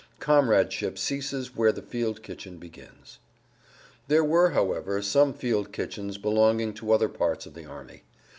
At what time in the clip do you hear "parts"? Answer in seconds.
7.07-7.45